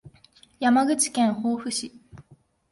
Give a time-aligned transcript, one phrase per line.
[0.59, 1.91] 山口県防府市